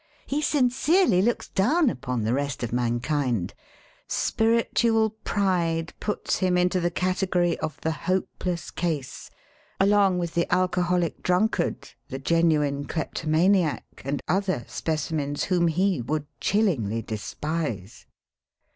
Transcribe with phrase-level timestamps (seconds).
[0.25, 3.53] He sincerely looks down upon the rest of mankind.
[4.07, 9.29] Spiritual pride puts him into the category of the hopeless case—
[9.79, 16.25] along with the alcoholic drunkard, the genuine klepto maniac, and other specimens whom he would
[16.39, 18.07] chil lingly despise.